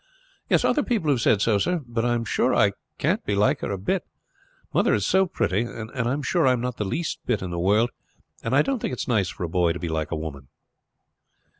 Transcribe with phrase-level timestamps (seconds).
[0.63, 3.35] "Other people have said so, sir; but I am sure I can't see how I
[3.35, 4.03] can be like her a bit.
[4.73, 7.51] Mother is so pretty, and I am sure I am not the least bit in
[7.51, 7.91] the world;
[8.41, 10.47] and I don't think it's nice for a boy to be like a woman."